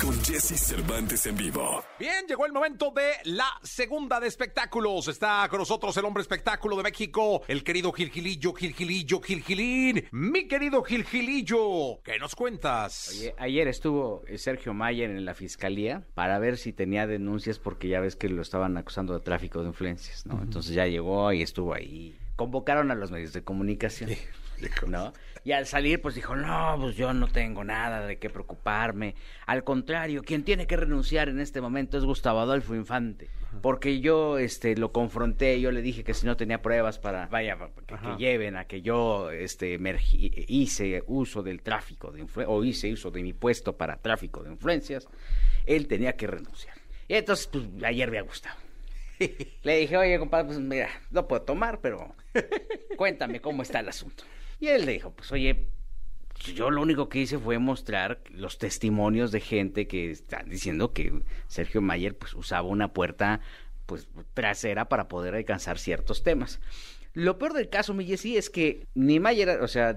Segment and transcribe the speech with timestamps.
[0.00, 1.82] con Jesse Cervantes en vivo.
[1.98, 5.08] Bien, llegó el momento de la segunda de espectáculos.
[5.08, 10.04] Está con nosotros el hombre espectáculo de México, el querido Gilgilillo, Gilgilillo, Gilgilín.
[10.12, 13.10] Mi querido Gilgilillo, ¿qué nos cuentas?
[13.10, 17.88] Oye, ayer estuvo eh, Sergio Mayer en la fiscalía para ver si tenía denuncias porque
[17.88, 20.40] ya ves que lo estaban acusando de tráfico de influencias, ¿no?
[20.42, 22.16] Entonces ya llegó y estuvo ahí.
[22.38, 24.10] Convocaron a los medios de comunicación.
[24.86, 25.12] ¿no?
[25.44, 29.14] Y al salir, pues dijo, no, pues yo no tengo nada de qué preocuparme.
[29.46, 33.28] Al contrario, quien tiene que renunciar en este momento es Gustavo Adolfo Infante.
[33.62, 37.56] Porque yo este, lo confronté, yo le dije que si no tenía pruebas para, vaya,
[37.56, 39.78] que, que lleven a que yo este,
[40.46, 44.52] hice uso del tráfico de influencias, o hice uso de mi puesto para tráfico de
[44.52, 45.08] influencias,
[45.66, 46.76] él tenía que renunciar.
[47.08, 48.67] Y entonces, pues, ayer me ha gustado.
[49.62, 52.14] Le dije, oye, compadre, pues mira, no puedo tomar, pero
[52.96, 54.24] cuéntame cómo está el asunto.
[54.60, 55.66] Y él le dijo, pues oye,
[56.54, 61.22] yo lo único que hice fue mostrar los testimonios de gente que están diciendo que
[61.48, 63.40] Sergio Mayer pues usaba una puerta
[63.86, 66.60] pues trasera para poder alcanzar ciertos temas.
[67.14, 69.94] Lo peor del caso, mi Jessy, es que ni Mayer, o sea,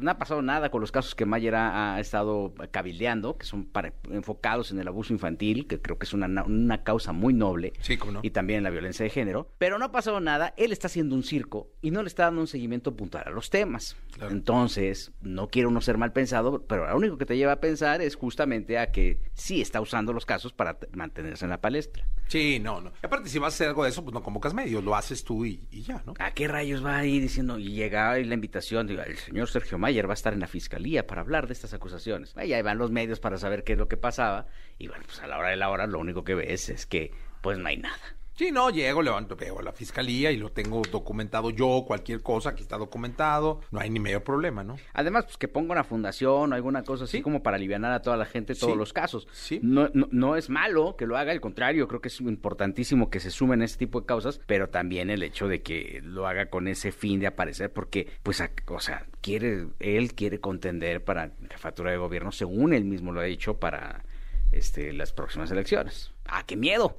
[0.00, 3.64] no ha pasado nada con los casos que Mayer ha, ha estado cabildeando, que son
[3.66, 7.32] para- enfocados en el abuso infantil, que creo que es una, na- una causa muy
[7.34, 8.20] noble, Sí, cómo no.
[8.22, 11.14] y también en la violencia de género, pero no ha pasado nada, él está haciendo
[11.14, 13.96] un circo y no le está dando un seguimiento puntual a los temas.
[14.12, 14.32] Claro.
[14.32, 18.00] Entonces, no quiero uno ser mal pensado, pero lo único que te lleva a pensar
[18.02, 22.04] es justamente a que sí está usando los casos para mantenerse en la palestra.
[22.32, 22.90] Sí, no, no.
[23.02, 25.22] Y aparte, si vas a hacer algo de eso, pues no convocas medios, lo haces
[25.22, 26.14] tú y, ya, ¿no?
[26.18, 27.58] ¿A qué rayos va ahí diciendo?
[27.58, 31.06] Y llega ahí la invitación, el señor Sergio Mayer va a estar en la fiscalía
[31.06, 32.34] para hablar de estas acusaciones.
[32.38, 34.46] Ahí van los medios para saber qué es lo que pasaba.
[34.78, 37.12] Y bueno, pues a la hora de la hora lo único que ves es que
[37.42, 38.16] pues no hay nada.
[38.42, 42.50] Sí, no, llego, levanto, veo a la fiscalía y lo tengo documentado yo, cualquier cosa,
[42.50, 44.78] aquí está documentado, no hay ni medio problema, ¿no?
[44.94, 47.22] Además, pues que ponga una fundación o alguna cosa así Sí.
[47.22, 48.78] como para aliviar a toda la gente todos Sí.
[48.80, 49.28] los casos.
[49.30, 49.60] Sí.
[49.62, 53.20] No, no, no es malo que lo haga, al contrario, creo que es importantísimo que
[53.20, 56.66] se sumen ese tipo de causas, pero también el hecho de que lo haga con
[56.66, 61.92] ese fin de aparecer, porque, pues, a- o sea, quiere, él quiere contender para jefatura
[61.92, 64.04] de gobierno, según él mismo lo ha dicho, para
[64.50, 66.10] este, las próximas elecciones.
[66.26, 66.98] ¡Ah, qué miedo!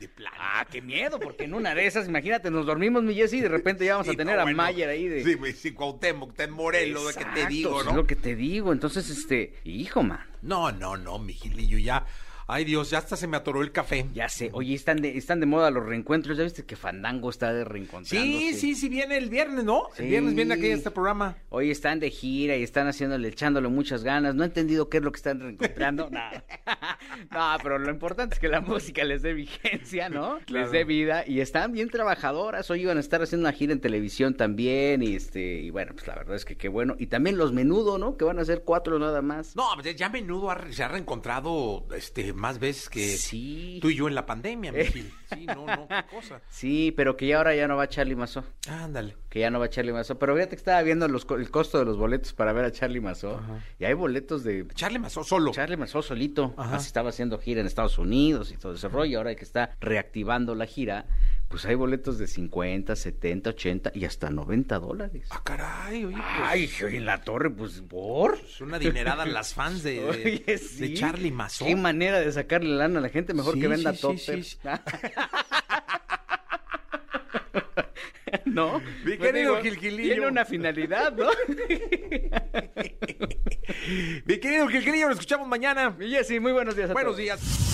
[0.00, 0.36] De plano.
[0.38, 1.20] ¡Ah, qué miedo!
[1.20, 4.08] Porque en una de esas, imagínate, nos dormimos, mi Jessy, y de repente ya vamos
[4.08, 4.56] a tener no, a bueno.
[4.56, 5.22] Mayer ahí de...
[5.24, 7.96] Sí, sí, Cuauhtémoc, está en Morelos, de que te digo, Es ¿no?
[7.96, 8.72] lo que te digo.
[8.72, 10.26] Entonces, este, hijo, man.
[10.42, 12.04] No, no, no, mi Gilillo, ya.
[12.46, 14.06] Ay, Dios, ya hasta se me atoró el café.
[14.12, 14.50] Ya sé.
[14.52, 16.36] Oye, están de, están de moda los reencuentros.
[16.36, 18.38] ¿Ya viste que Fandango está de reencontrándose?
[18.38, 19.84] Sí, sí, sí, viene el viernes, ¿no?
[19.96, 21.36] El viernes viene aquí este programa.
[21.48, 24.34] Hoy están de gira y están haciéndole, echándole muchas ganas.
[24.34, 26.10] No he entendido qué es lo que están reencontrando.
[26.10, 26.44] Nada.
[27.30, 30.38] no, pero lo importante es que la música les dé vigencia, ¿no?
[30.44, 30.64] Claro.
[30.66, 31.24] Les dé vida.
[31.26, 32.70] Y están bien trabajadoras.
[32.70, 35.02] Hoy iban a estar haciendo una gira en televisión también.
[35.02, 36.94] Y este, y bueno, pues la verdad es que qué bueno.
[36.98, 38.18] Y también los menudo, ¿no?
[38.18, 39.56] Que van a ser cuatro nada más.
[39.56, 43.78] No, pues, ya menudo ha- se ha reencontrado este, más veces que Sí.
[43.80, 45.12] tú y yo en la pandemia, mi Gil.
[45.34, 46.40] Sí, no, no, qué cosa.
[46.50, 48.44] Sí, pero que ya ahora ya no va Charlie Mazó.
[48.68, 49.16] Ándale.
[49.28, 50.18] que ya no va Charlie Mazó.
[50.18, 53.00] Pero fíjate que estaba viendo los, el costo de los boletos para ver a Charlie
[53.00, 53.40] Mazó.
[53.78, 55.50] Y hay boletos de Charlie Mazó solo.
[55.52, 56.54] Charlie Mazó solito.
[56.56, 56.76] Ajá.
[56.76, 59.18] Así estaba haciendo gira en Estados Unidos y todo ese rollo.
[59.18, 61.06] Ahora que está reactivando la gira,
[61.54, 65.28] pues hay boletos de 50, 70, 80 y hasta 90 dólares.
[65.30, 66.16] Ah, caray, oye.
[66.16, 68.40] pues, Ay, oye, en la torre, pues, ¿por?
[68.44, 70.94] Es una dinerada las fans de, de, Oye, de sí.
[70.94, 71.64] Charlie Mazó.
[71.64, 73.34] Qué manera de sacarle lana a la gente.
[73.34, 74.58] Mejor Sí, que venda sí, sí, sí, sí.
[78.46, 78.80] ¿No?
[79.04, 80.12] Mi Pues querido Gilgilillo.
[80.14, 81.28] Tiene una finalidad, ¿no?
[84.24, 85.96] Mi querido Gilgilillo, lo escuchamos mañana.
[86.00, 87.22] Y Jessy, muy buenos días a Buenos todos.
[87.22, 87.73] días.